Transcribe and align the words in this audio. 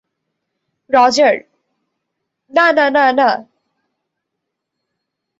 Roger, 0.89 1.35
না, 2.51 2.65
না, 2.71 2.85
না, 2.89 3.05
না! 3.11 3.29